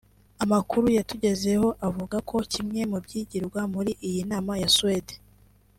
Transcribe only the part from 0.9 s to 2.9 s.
yatugezeho avuga ko kimwe